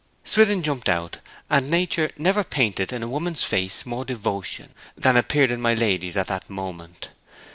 Swithin 0.23 0.63
jumped 0.63 0.89
out, 0.89 1.19
and 1.47 1.69
nature 1.69 2.11
never 2.17 2.43
painted 2.43 2.91
in 2.91 3.03
a 3.03 3.07
woman's 3.07 3.43
face 3.43 3.85
more 3.85 4.03
devotion 4.03 4.73
than 4.97 5.15
appeared 5.15 5.51
in 5.51 5.61
my 5.61 5.75
lady's 5.75 6.17
at 6.17 6.25
that 6.25 6.49
moment. 6.49 7.09